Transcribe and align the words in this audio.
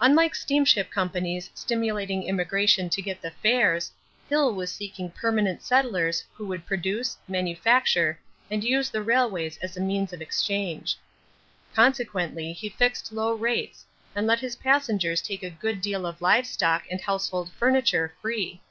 Unlike 0.00 0.34
steamship 0.34 0.90
companies 0.90 1.50
stimulating 1.54 2.22
immigration 2.22 2.88
to 2.88 3.02
get 3.02 3.20
the 3.20 3.30
fares, 3.32 3.92
Hill 4.26 4.54
was 4.54 4.72
seeking 4.72 5.10
permanent 5.10 5.62
settlers 5.62 6.24
who 6.32 6.46
would 6.46 6.64
produce, 6.64 7.18
manufacture, 7.28 8.18
and 8.50 8.64
use 8.64 8.88
the 8.88 9.02
railways 9.02 9.58
as 9.58 9.74
the 9.74 9.82
means 9.82 10.14
of 10.14 10.22
exchange. 10.22 10.96
Consequently 11.74 12.54
he 12.54 12.70
fixed 12.70 13.12
low 13.12 13.34
rates 13.34 13.84
and 14.16 14.26
let 14.26 14.40
his 14.40 14.56
passengers 14.56 15.20
take 15.20 15.42
a 15.42 15.50
good 15.50 15.82
deal 15.82 16.06
of 16.06 16.22
live 16.22 16.46
stock 16.46 16.84
and 16.90 17.02
household 17.02 17.52
furniture 17.52 18.14
free. 18.22 18.62